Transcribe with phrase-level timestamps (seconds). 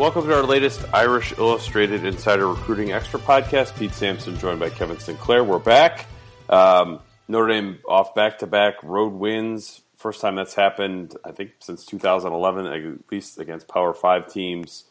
[0.00, 3.78] Welcome to our latest Irish Illustrated Insider Recruiting Extra podcast.
[3.78, 5.44] Pete Sampson joined by Kevin Sinclair.
[5.44, 6.06] We're back.
[6.48, 9.82] Um, Notre Dame off back to back road wins.
[9.96, 14.86] First time that's happened, I think, since 2011, at least against Power Five teams.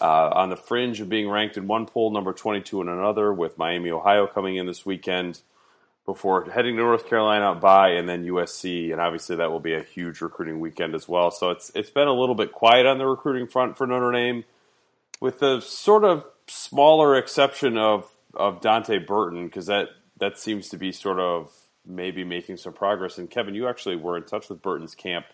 [0.00, 3.58] Uh, on the fringe of being ranked in one poll, number 22 in another, with
[3.58, 5.42] Miami, Ohio coming in this weekend
[6.06, 9.82] before heading to North Carolina by and then USC, and obviously that will be a
[9.82, 11.30] huge recruiting weekend as well.
[11.30, 14.44] So it's it's been a little bit quiet on the recruiting front for Notre Dame
[15.20, 19.88] with the sort of smaller exception of of Dante Burton, because that
[20.18, 21.50] that seems to be sort of
[21.86, 23.18] maybe making some progress.
[23.18, 25.26] And Kevin, you actually were in touch with Burton's camp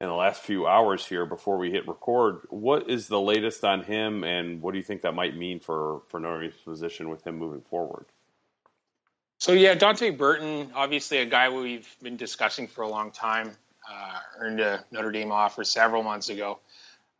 [0.00, 2.40] in the last few hours here before we hit record.
[2.48, 6.02] What is the latest on him, and what do you think that might mean for
[6.08, 8.06] for Notre Dame's position with him moving forward?
[9.40, 13.56] So yeah, Dante Burton, obviously a guy we've been discussing for a long time,
[13.90, 16.58] uh, earned a Notre Dame offer several months ago.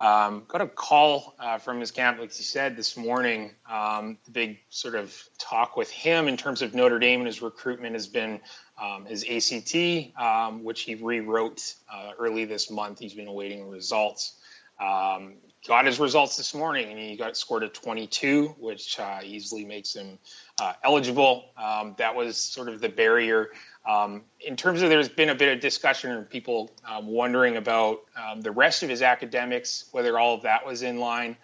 [0.02, 3.52] Um, got a call uh, from his camp, like he said this morning.
[3.70, 7.41] Um, the big sort of talk with him in terms of Notre Dame and his
[7.41, 8.41] recruitment has been
[8.78, 12.98] um, his ACT, um, which he rewrote uh, early this month.
[12.98, 14.34] He's been awaiting results.
[14.78, 19.64] Um, got his results this morning, and he got scored a 22, which uh, easily
[19.64, 20.18] makes him
[20.61, 21.47] uh, eligible.
[21.56, 23.50] Um, that was sort of the barrier
[23.86, 28.00] um, in terms of there's been a bit of discussion and people um, wondering about
[28.14, 31.37] um, the rest of his academics, whether all of that was in line.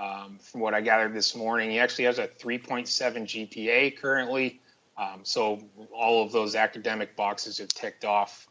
[0.00, 4.60] Um, from what I gathered this morning, he actually has a 3.7 GPA currently.
[4.96, 5.60] Um, so
[5.94, 8.48] all of those academic boxes are ticked off.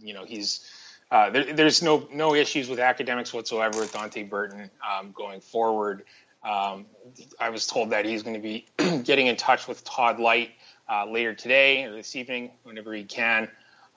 [0.00, 0.68] You know, he's
[1.10, 4.70] uh, there, there's no no issues with academics whatsoever with Dante Burton
[5.14, 6.04] going forward.
[6.44, 8.66] I was told that he's going to be
[9.04, 10.50] getting in touch with Todd Lyght
[10.88, 13.48] uh, later today or this evening, whenever he can,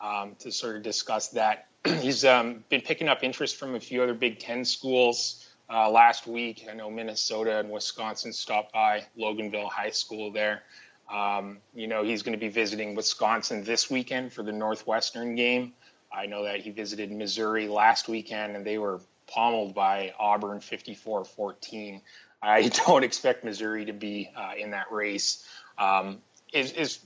[0.02, 1.68] um, to sort of discuss that.
[1.86, 6.28] He's um, been picking up interest from a few other Big Ten schools uh, last
[6.28, 6.66] week.
[6.70, 10.64] I know Minnesota and Wisconsin stopped by Loganville High School there.
[11.12, 15.74] Um, you know, he's going to be visiting Wisconsin this weekend for the Northwestern game.
[16.12, 21.26] I know that he visited Missouri last weekend and they were pummeled by Auburn 54
[21.26, 22.02] 14.
[22.42, 25.46] I don't expect Missouri to be uh, in that race.
[25.78, 26.20] Um,
[26.54, 27.00] is, is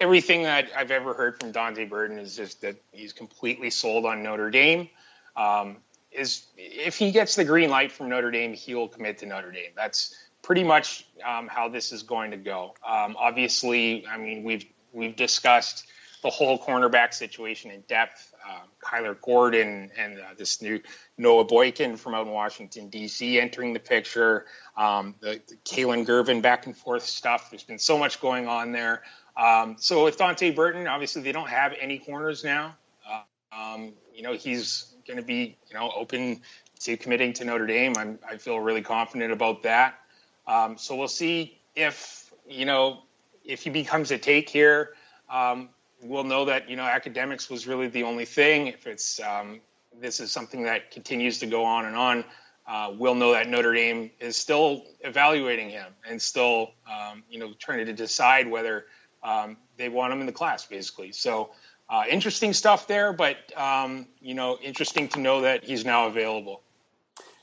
[0.00, 4.22] everything that I've ever heard from Dante Burton is just that he's completely sold on
[4.22, 4.88] Notre Dame.
[5.36, 5.78] Um,
[6.12, 9.72] is if he gets the green light from Notre Dame, he'll commit to Notre Dame.
[9.74, 12.74] That's pretty much um, how this is going to go.
[12.86, 15.86] Um, obviously, I mean we've we've discussed
[16.22, 18.33] the whole cornerback situation in depth.
[18.46, 20.80] Uh, Kyler Gordon and uh, this new
[21.16, 23.40] Noah Boykin from out in Washington D.C.
[23.40, 24.44] entering the picture.
[24.76, 27.50] Um, the, the Kalen Gervin back and forth stuff.
[27.50, 29.02] There's been so much going on there.
[29.36, 32.76] Um, so with Dante Burton, obviously they don't have any corners now.
[33.08, 33.22] Uh,
[33.56, 36.40] um, you know he's going to be you know open
[36.80, 37.94] to committing to Notre Dame.
[37.96, 39.98] I'm, I feel really confident about that.
[40.46, 43.02] Um, so we'll see if you know
[43.44, 44.90] if he becomes a take here.
[45.30, 45.70] Um,
[46.02, 48.68] we'll know that you know academics was really the only thing.
[48.68, 49.60] If it's um,
[50.00, 52.24] this is something that continues to go on and on,
[52.66, 57.52] uh, we'll know that Notre Dame is still evaluating him and still um, you know
[57.58, 58.86] trying to decide whether
[59.22, 61.12] um, they want him in the class, basically.
[61.12, 61.50] So.
[61.86, 66.62] Uh, interesting stuff there, but um, you know, interesting to know that he's now available.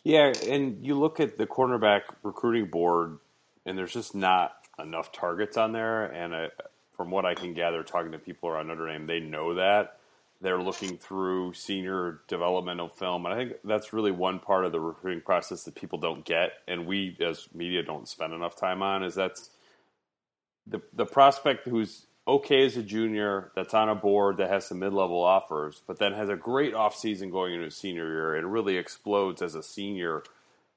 [0.03, 3.19] Yeah, and you look at the cornerback recruiting board,
[3.65, 6.05] and there's just not enough targets on there.
[6.05, 6.49] And
[7.01, 9.97] from what I can gather, talking to people around Notre Dame, they know that.
[10.39, 14.79] They're looking through senior developmental film, and I think that's really one part of the
[14.79, 19.03] recruiting process that people don't get, and we as media don't spend enough time on.
[19.03, 19.49] Is that's
[20.67, 24.77] the the prospect who's okay as a junior, that's on a board that has some
[24.77, 28.53] mid level offers, but then has a great offseason going into his senior year and
[28.53, 30.21] really explodes as a senior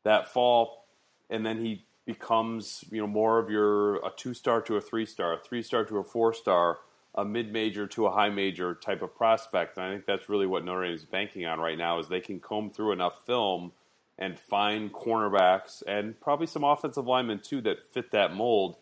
[0.05, 0.87] that fall,
[1.29, 5.07] and then he becomes you know more of your a two star to a three
[5.07, 6.79] star, a three star to a four star,
[7.15, 9.77] a mid major to a high major type of prospect.
[9.77, 12.21] And I think that's really what Notre Dame is banking on right now is they
[12.21, 13.73] can comb through enough film
[14.19, 18.77] and find cornerbacks and probably some offensive linemen too that fit that mold.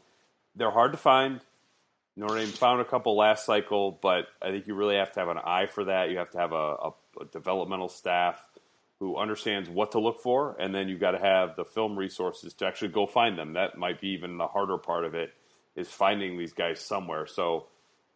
[0.55, 1.41] They're hard to find.
[2.17, 5.31] Notre Dame found a couple last cycle, but I think you really have to have
[5.31, 6.11] an eye for that.
[6.11, 6.93] You have to have a, a,
[7.23, 8.39] a developmental staff
[9.03, 12.55] who understands what to look for, and then you've got to have the film resources
[12.55, 13.55] to actually go find them.
[13.55, 15.35] That might be even the harder part of it
[15.75, 17.27] is finding these guys somewhere.
[17.27, 17.67] So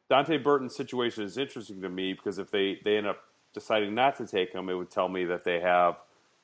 [0.08, 3.18] Dante Burton's situation is interesting to me because if they, they end up
[3.52, 5.96] deciding not to take him, it would tell me that they have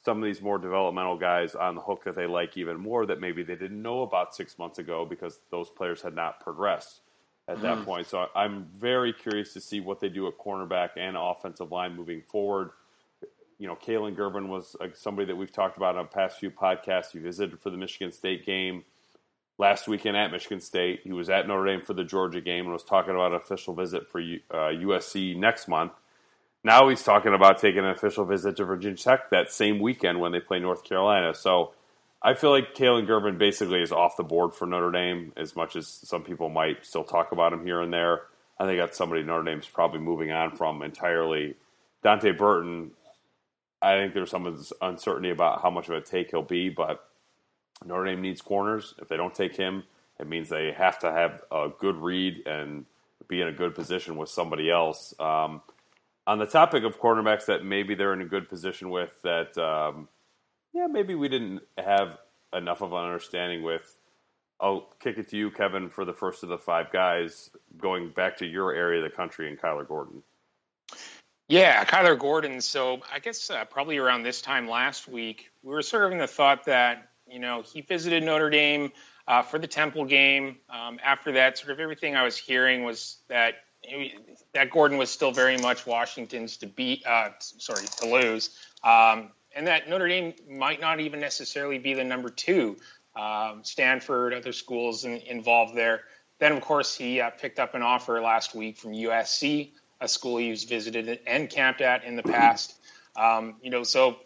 [0.05, 3.21] some of these more developmental guys on the hook that they like even more that
[3.21, 7.01] maybe they didn't know about six months ago because those players had not progressed
[7.47, 7.85] at that hmm.
[7.85, 8.09] point.
[8.09, 12.23] So I'm very curious to see what they do at cornerback and offensive line moving
[12.23, 12.71] forward.
[13.63, 17.13] You know, Kalen Gervin was somebody that we've talked about on past few podcasts.
[17.13, 18.83] He visited for the Michigan State game
[19.57, 21.03] last weekend at Michigan State.
[21.05, 23.73] He was at Notre Dame for the Georgia game and was talking about an official
[23.73, 25.93] visit for uh, USC next month.
[26.65, 30.33] Now he's talking about taking an official visit to Virginia Tech that same weekend when
[30.33, 31.33] they play North Carolina.
[31.33, 31.71] So
[32.21, 35.77] I feel like Kalen Gervin basically is off the board for Notre Dame, as much
[35.77, 38.23] as some people might still talk about him here and there.
[38.59, 41.55] I think that's somebody Notre Dame's probably moving on from entirely.
[42.03, 42.91] Dante Burton,
[43.83, 47.05] I think there's some uncertainty about how much of a take he'll be, but
[47.85, 48.95] Notre Dame needs corners.
[48.99, 49.83] If they don't take him,
[50.21, 52.87] it means they have to have a good read and
[53.29, 55.15] be in a good position with somebody else.
[55.19, 55.63] Um,
[56.27, 60.09] on the topic of cornerbacks that maybe they're in a good position with, that um,
[60.73, 62.19] yeah, maybe we didn't have
[62.53, 63.97] enough of an understanding with.
[64.61, 68.37] I'll kick it to you, Kevin, for the first of the five guys, going back
[68.37, 70.23] to your area of the country and Kyler Gordon.
[71.49, 72.61] Yeah, Kyler Gordon.
[72.61, 76.19] So I guess uh, probably around this time last week, we were sort of in
[76.19, 78.93] the thought that you know he visited Notre Dame
[79.27, 80.57] uh, for the Temple game.
[80.71, 83.55] Um, after that, sort of everything I was hearing was that
[84.55, 89.67] that Gordon was still very much Washington's to beat, uh, sorry, to lose, um, and
[89.67, 92.77] that Notre Dame might not even necessarily be the number two.
[93.15, 96.03] Um, Stanford, other schools in, involved there.
[96.39, 99.73] Then, of course, he uh, picked up an offer last week from USC,
[100.03, 102.75] a school he's visited and camped at in the past.
[103.17, 104.17] Um, you know, so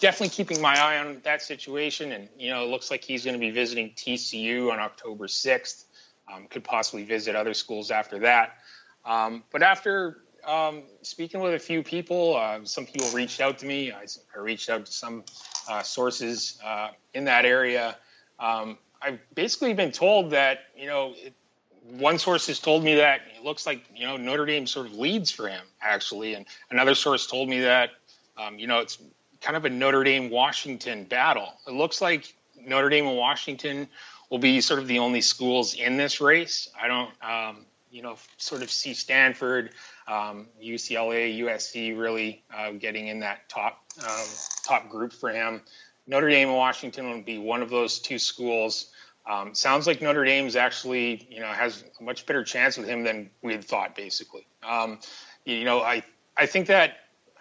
[0.00, 2.12] definitely keeping my eye on that situation.
[2.12, 5.84] And you know, it looks like he's going to be visiting TCU on October 6th.
[6.32, 8.54] Um, could possibly visit other schools after that.
[9.04, 13.66] Um, but after um, speaking with a few people, uh, some people reached out to
[13.66, 13.92] me.
[13.92, 15.24] I, I reached out to some
[15.68, 17.96] uh, sources uh, in that area.
[18.38, 21.34] Um, I've basically been told that you know it,
[21.90, 24.94] one source has told me that it looks like you know Notre Dame sort of
[24.94, 27.90] leads for him actually, and another source told me that
[28.36, 28.98] um, you know it's
[29.40, 31.52] kind of a Notre Dame Washington battle.
[31.66, 33.88] It looks like Notre Dame and Washington
[34.30, 36.68] will be sort of the only schools in this race.
[36.80, 39.70] I don't um, you know, sort of see Stanford,
[40.08, 44.26] um, UCLA, USC really uh, getting in that top um,
[44.64, 45.60] top group for him.
[46.06, 48.90] Notre Dame and Washington would be one of those two schools.
[49.28, 53.04] Um, sounds like Notre Dame's actually, you know, has a much better chance with him
[53.04, 53.94] than we had thought.
[53.94, 54.98] Basically, um,
[55.44, 56.02] you know, I
[56.36, 56.96] I think that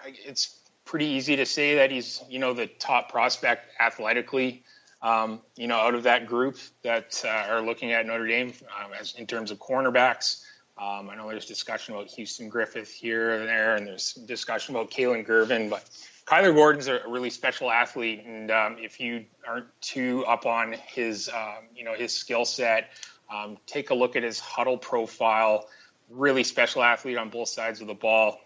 [0.06, 0.56] it's
[0.86, 4.64] pretty easy to say that he's, you know, the top prospect athletically
[5.02, 8.92] um, you know, out of that group that uh, are looking at Notre Dame um,
[9.00, 10.44] as in terms of cornerbacks.
[10.78, 14.92] Um, I know there's discussion about Houston Griffith here and there, and there's discussion about
[14.92, 15.88] Kalen Gervin, but
[16.32, 21.28] Kyler Gordon's a really special athlete, and um, if you aren't too up on his,
[21.28, 22.90] um, you know, his skill set,
[23.30, 25.68] um, take a look at his Hudl profile.
[26.10, 28.40] Really special athlete on both sides of the ball.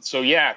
[0.00, 0.54] so yeah,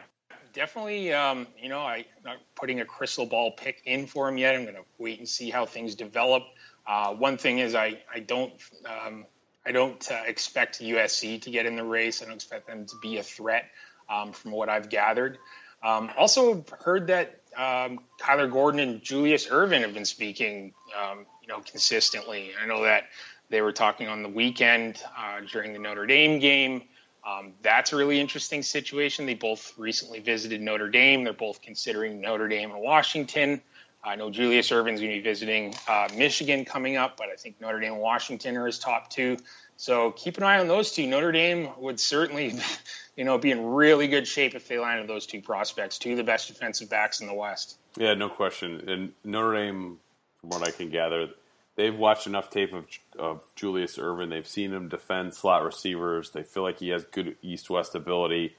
[0.52, 4.54] definitely, um, you know, I'm not putting a crystal ball pick in for him yet.
[4.54, 6.44] I'm going to wait and see how things develop.
[6.86, 8.52] Uh, one thing is, I I don't
[8.86, 9.26] um,
[9.66, 12.22] I don't uh, expect USC to get in the race.
[12.22, 13.70] I don't expect them to be a threat
[14.10, 15.38] um, from what I've gathered.
[15.84, 21.48] Um, also heard that um, Kyler Gordon and Julius Irvin have been speaking, um, you
[21.48, 22.52] know, consistently.
[22.62, 23.06] I know that
[23.50, 26.84] they were talking on the weekend uh, during the Notre Dame game.
[27.28, 29.26] Um, that's a really interesting situation.
[29.26, 31.24] They both recently visited Notre Dame.
[31.24, 33.62] They're both considering Notre Dame and Washington.
[34.04, 37.62] I know Julius Irvin's going to be visiting uh, Michigan coming up, but I think
[37.62, 39.38] Notre Dame and Washington are his top two.
[39.82, 41.08] So keep an eye on those two.
[41.08, 42.54] Notre Dame would certainly,
[43.18, 46.18] you know, be in really good shape if they landed those two prospects, two of
[46.18, 47.80] the best defensive backs in the West.
[47.98, 48.88] Yeah, no question.
[48.88, 49.98] And Notre Dame,
[50.40, 51.30] from what I can gather,
[51.78, 52.86] they've watched enough tape of,
[53.18, 54.30] of Julius Irvin.
[54.30, 56.30] They've seen him defend slot receivers.
[56.30, 58.56] They feel like he has good east west ability.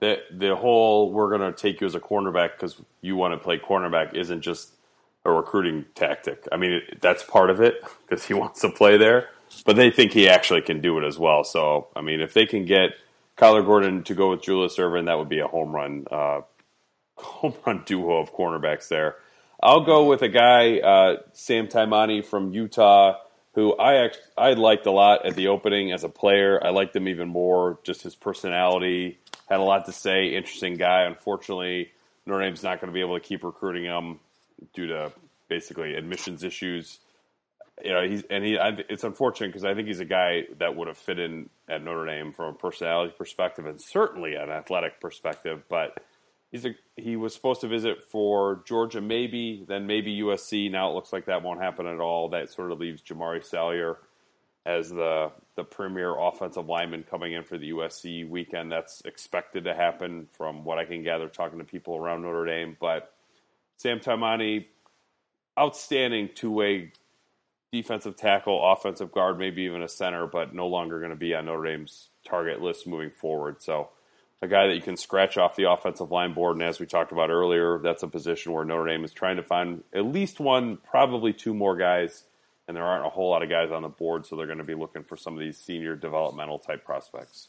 [0.00, 3.38] The, the whole we're going to take you as a cornerback because you want to
[3.38, 4.70] play cornerback isn't just
[5.24, 6.48] a recruiting tactic.
[6.50, 9.28] I mean, it, that's part of it because he wants to play there,
[9.64, 11.44] but they think he actually can do it as well.
[11.44, 12.90] So, I mean, if they can get
[13.36, 16.40] Kyler Gordon to go with Julius Irvin, that would be a home run, uh,
[17.16, 19.16] home run duo of cornerbacks there.
[19.62, 23.16] I'll go with a guy, uh, Sam Taimani from Utah.
[23.54, 26.64] who I act, I liked a lot at the opening as a player.
[26.64, 29.18] I liked him even more, just his personality.
[29.48, 30.34] Had a lot to say.
[30.34, 31.02] Interesting guy.
[31.02, 31.90] Unfortunately,
[32.24, 34.20] Notre Dame's not going to be able to keep recruiting him
[34.74, 35.12] due to
[35.48, 36.98] basically admissions issues.
[37.84, 38.58] You know, he's and he.
[38.58, 41.82] I, it's unfortunate because I think he's a guy that would have fit in at
[41.82, 45.62] Notre Dame from a personality perspective and certainly an athletic perspective.
[45.68, 46.02] But
[46.50, 50.70] he's a he was supposed to visit for Georgia, maybe then maybe USC.
[50.70, 52.30] Now it looks like that won't happen at all.
[52.30, 53.98] That sort of leaves Jamaree Salyer
[54.66, 58.70] as the the premier offensive lineman coming in for the USC weekend.
[58.70, 62.76] That's expected to happen from what I can gather talking to people around Notre Dame.
[62.78, 63.12] But
[63.76, 64.66] Sam Taimani,
[65.58, 66.92] outstanding two way
[67.72, 71.46] defensive tackle, offensive guard, maybe even a center, but no longer going to be on
[71.46, 73.62] Notre Dame's target list moving forward.
[73.62, 73.90] So
[74.40, 76.56] a guy that you can scratch off the offensive line board.
[76.56, 79.42] And as we talked about earlier, that's a position where Notre Dame is trying to
[79.42, 82.24] find at least one, probably two more guys.
[82.66, 84.64] And there aren't a whole lot of guys on the board, so they're going to
[84.64, 87.48] be looking for some of these senior developmental type prospects.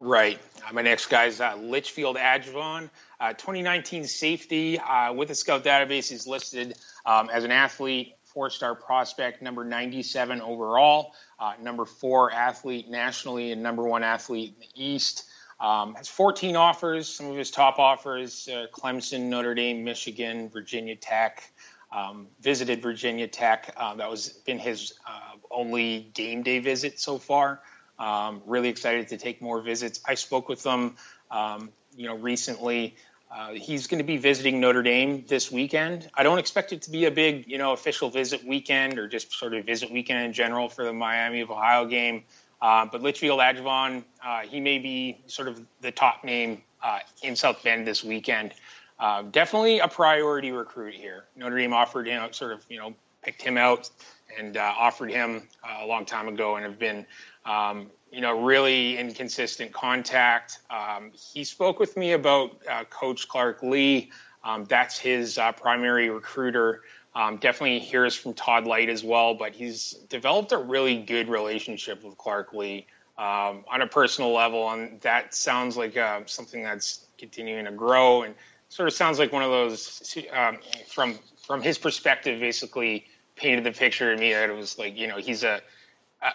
[0.00, 0.38] Right.
[0.68, 5.64] Uh, my next guy is uh, Litchfield Ajavon, uh, 2019 safety uh, with the scout
[5.64, 6.10] database.
[6.10, 6.74] He's listed
[7.06, 13.52] um, as an athlete, four star prospect, number 97 overall, uh, number four athlete nationally,
[13.52, 15.24] and number one athlete in the East.
[15.60, 17.08] Um, has 14 offers.
[17.08, 21.50] Some of his top offers: uh, Clemson, Notre Dame, Michigan, Virginia Tech.
[21.92, 23.72] Um, visited Virginia Tech.
[23.76, 27.60] Uh, that was been his uh, only game day visit so far.
[28.00, 30.00] Um, really excited to take more visits.
[30.04, 30.96] I spoke with them,
[31.30, 32.96] um, you know, recently.
[33.34, 36.08] Uh, he's going to be visiting Notre Dame this weekend.
[36.14, 39.32] I don't expect it to be a big, you know, official visit weekend or just
[39.32, 42.22] sort of visit weekend in general for the Miami of Ohio game.
[42.62, 47.34] Uh, but Litchfield Ajavon, uh, he may be sort of the top name uh, in
[47.34, 48.54] South Bend this weekend.
[49.00, 51.24] Uh, definitely a priority recruit here.
[51.34, 53.90] Notre Dame offered him, sort of, you know, picked him out
[54.38, 55.48] and uh, offered him
[55.80, 57.06] a long time ago and have been,
[57.44, 60.58] um, you know, really in consistent contact.
[60.70, 64.10] Um, he spoke with me about Coach Clark Lea.
[64.42, 66.82] Um, that's his primary recruiter.
[67.14, 72.02] Um, definitely hears from Todd Lyght as well, but he's developed a really good relationship
[72.02, 77.06] with Clark Lea um, on a personal level, and that sounds like uh, something that's
[77.16, 78.34] continuing to grow and
[78.68, 81.16] sort of sounds like one of those um, from
[81.46, 85.16] from his perspective, basically painted the picture to me that it was like you know
[85.16, 85.60] he's a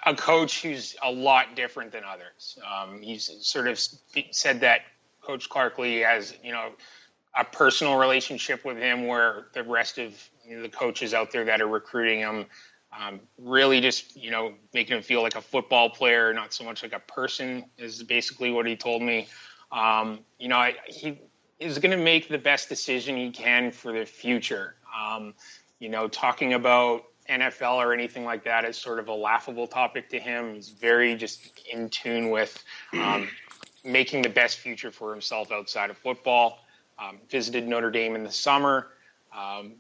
[0.05, 2.59] a coach who's a lot different than others.
[2.69, 3.79] Um, he's sort of
[4.31, 4.81] said that
[5.21, 6.71] Coach Clark Lea has you know
[7.35, 10.13] a personal relationship with him where the rest of
[10.47, 12.45] you know, the coaches out there that are recruiting him
[12.97, 16.83] um, really just you know making him feel like a football player, not so much
[16.83, 19.27] like a person is basically what he told me.
[19.71, 21.19] Um, you know, I, he
[21.59, 24.75] is going to make the best decision he can for the future.
[24.97, 25.33] Um,
[25.79, 30.09] you know, talking about NFL or anything like that is sort of a laughable topic
[30.09, 30.55] to him.
[30.55, 32.61] He's very just in tune with
[32.93, 33.29] um,
[33.83, 36.59] making the best future for himself outside of football.
[36.97, 38.87] Um, visited Notre Dame in the summer.
[39.33, 39.73] Um,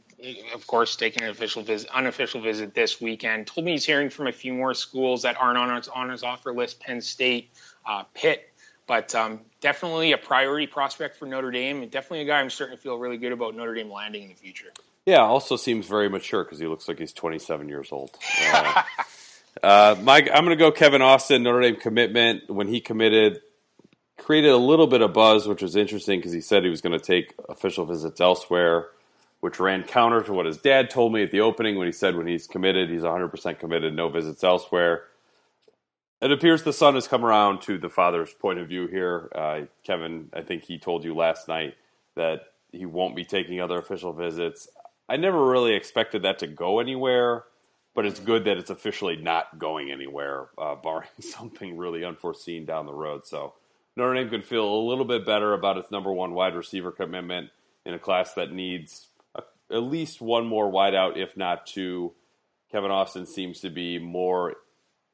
[0.53, 3.47] of course, taking an official visit, unofficial visit this weekend.
[3.47, 6.23] Told me he's hearing from a few more schools that aren't on his, on his
[6.23, 7.49] offer list: Penn State,
[7.85, 8.49] uh, Pitt.
[8.87, 12.75] But um, definitely a priority prospect for Notre Dame, and definitely a guy I'm starting
[12.75, 14.71] to feel really good about Notre Dame landing in the future.
[15.09, 18.15] Yeah, also seems very mature because he looks like he's 27 years old.
[18.51, 18.83] Uh,
[19.63, 22.47] uh, Mike, I'm going to go Kevin Austin, Notre Dame commitment.
[22.47, 23.41] When he committed,
[24.17, 26.97] created a little bit of buzz, which was interesting because he said he was going
[26.97, 28.89] to take official visits elsewhere,
[29.39, 32.15] which ran counter to what his dad told me at the opening when he said
[32.15, 35.05] when he's committed, he's 100% committed, no visits elsewhere.
[36.21, 39.29] It appears the son has come around to the father's point of view here.
[39.33, 41.75] Uh, Kevin, I think he told you last night
[42.15, 44.67] that he won't be taking other official visits.
[45.09, 47.43] I never really expected that to go anywhere,
[47.95, 52.85] but it's good that it's officially not going anywhere, uh, barring something really unforeseen down
[52.85, 53.25] the road.
[53.25, 53.55] So
[53.97, 57.49] Notre Dame can feel a little bit better about its number one wide receiver commitment
[57.85, 62.13] in a class that needs a, at least one more wideout, if not two.
[62.71, 64.57] Kevin Austin seems to be more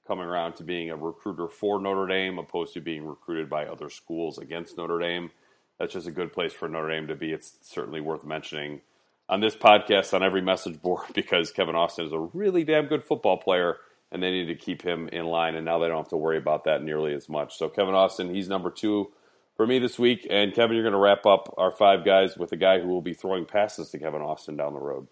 [0.05, 3.89] coming around to being a recruiter for Notre Dame opposed to being recruited by other
[3.89, 5.31] schools against Notre Dame.
[5.79, 7.31] That's just a good place for Notre Dame to be.
[7.31, 8.81] It's certainly worth mentioning
[9.27, 13.03] on this podcast on every message board because Kevin Austin is a really damn good
[13.03, 13.77] football player
[14.11, 15.55] and they need to keep him in line.
[15.55, 17.57] And now they don't have to worry about that nearly as much.
[17.57, 19.11] So Kevin Austin, he's number two
[19.57, 20.27] for me this week.
[20.29, 23.01] And Kevin, you're going to wrap up our five guys with a guy who will
[23.01, 25.07] be throwing passes to Kevin Austin down the road.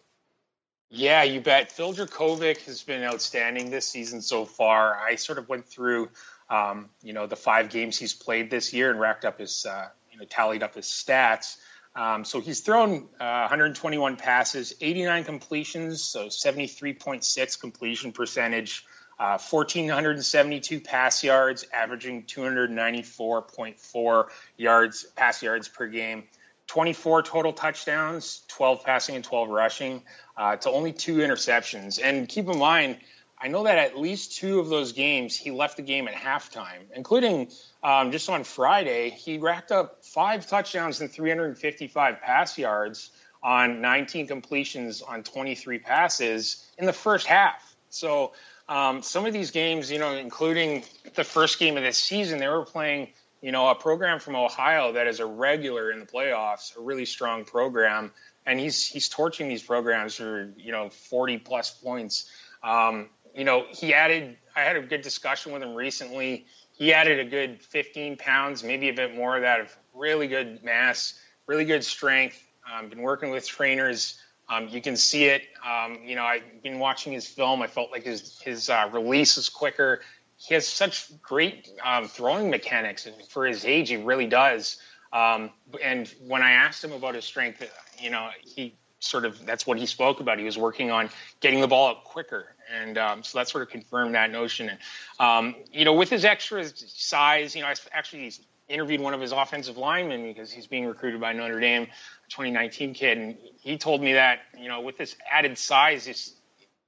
[0.95, 1.71] Yeah, you bet.
[1.71, 4.95] Phil Jurkovec has been outstanding this season so far.
[4.95, 6.09] I sort of went through,
[6.51, 9.87] um, you know, the five games he's played this year and racked up his, uh,
[10.11, 11.57] you know, tallied up his stats.
[11.95, 18.83] Um, so he's thrown uh, 121 passes, 89 completions, so 73.6 completion percentage,
[19.19, 24.25] uh, 1,472 pass yards, averaging 294.4
[24.57, 26.23] yards pass yards per game.
[26.67, 30.01] 24 total touchdowns, 12 passing and 12 rushing,
[30.37, 31.99] uh, to only two interceptions.
[32.03, 32.97] And keep in mind,
[33.43, 36.83] I know that at least two of those games he left the game at halftime,
[36.95, 37.49] including
[37.83, 39.09] um, just on Friday.
[39.09, 43.11] He racked up five touchdowns and 355 pass yards
[43.43, 47.75] on 19 completions on 23 passes in the first half.
[47.89, 48.31] So
[48.69, 50.85] um, some of these games, you know, including
[51.15, 53.09] the first game of this season, they were playing,
[53.41, 57.03] you know, a program from Ohio that is a regular in the playoffs, a really
[57.03, 58.13] strong program,
[58.45, 62.29] and he's he's torching these programs for you know 40 plus points.
[62.63, 64.37] Um, you know, he added.
[64.55, 66.45] I had a good discussion with him recently.
[66.73, 70.63] He added a good 15 pounds, maybe a bit more of that, of really good
[70.63, 72.41] mass, really good strength.
[72.71, 74.19] Um, been working with trainers.
[74.49, 75.43] Um, you can see it.
[75.65, 77.61] Um, you know, I've been watching his film.
[77.61, 80.01] I felt like his his uh, release is quicker.
[80.37, 84.77] He has such great um, throwing mechanics, and for his age, he really does.
[85.13, 87.63] Um, and when I asked him about his strength,
[87.99, 90.39] you know, he sort of that's what he spoke about.
[90.39, 93.69] He was working on getting the ball up quicker, and um, so that sort of
[93.69, 94.69] confirmed that notion.
[94.69, 94.79] And
[95.19, 98.31] um, you know, with his extra size, you know, I actually
[98.69, 101.85] interviewed one of his offensive linemen because he's being recruited by Notre Dame,
[102.29, 106.33] 2019 kid, and he told me that you know, with this added size, he's,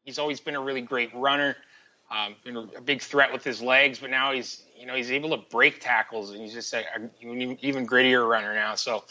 [0.04, 1.56] he's always been a really great runner.
[2.12, 5.32] Um, been a big threat with his legs, but now he's you know he's able
[5.32, 7.10] to break tackles and he's just a, a
[7.62, 8.76] even grittier runner now.
[8.76, 9.04] So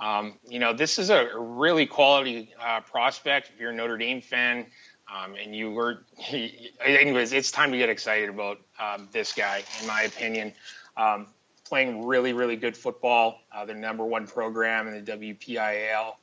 [0.00, 3.50] um, you know, this is a really quality uh, prospect.
[3.54, 4.66] If you're a Notre Dame fan,
[5.14, 6.04] um, and you were,
[6.84, 10.52] anyways, it's time to get excited about um, this guy, in my opinion.
[10.96, 11.26] Um,
[11.70, 13.40] playing really, really good football.
[13.54, 16.14] Uh, the number one program in the WPIAL,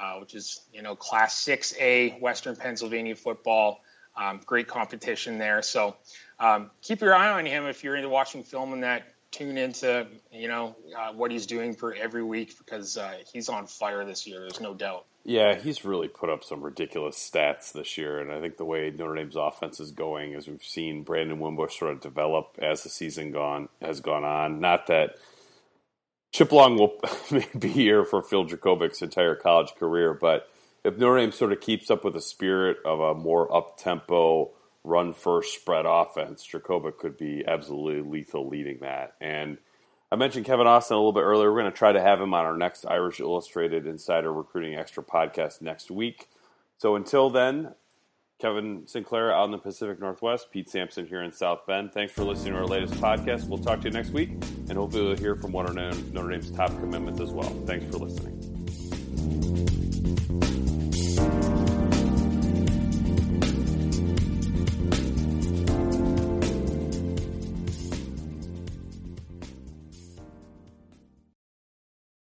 [0.00, 3.80] uh, which is you know Class 6A Western Pennsylvania football.
[4.14, 5.62] Um, great competition there.
[5.62, 5.96] So
[6.38, 10.06] um, keep your eye on him if you're into watching film in that tune into
[10.30, 14.26] you know uh, what he's doing for every week because uh, he's on fire this
[14.26, 14.40] year.
[14.40, 15.06] There's no doubt.
[15.24, 18.90] Yeah, he's really put up some ridiculous stats this year, and I think the way
[18.90, 22.88] Notre Dame's offense is going, as we've seen Brandon Wimbush sort of develop as the
[22.88, 24.60] season gone has gone on.
[24.60, 25.16] Not that
[26.32, 27.00] Chip Long will
[27.58, 30.48] be here for Phil Jurkovec's entire college career, but
[30.84, 34.50] if Notre Dame sort of keeps up with the spirit of a more up tempo
[34.84, 39.14] run first spread offense, Jurkovec could be absolutely lethal leading that.
[39.20, 39.58] And
[40.10, 41.50] I mentioned Kevin Austin a little bit earlier.
[41.50, 45.02] We're going to try to have him on our next Irish Illustrated Insider Recruiting Extra
[45.02, 46.28] podcast next week.
[46.78, 47.74] So until then,
[48.40, 51.92] Kevin Sinclair out in the Pacific Northwest, Pete Sampson here in South Bend.
[51.92, 53.48] Thanks for listening to our latest podcast.
[53.48, 54.30] We'll talk to you next week,
[54.68, 57.50] and hopefully we'll hear from one of Notre Dame's top commitments as well.
[57.66, 58.51] Thanks for listening.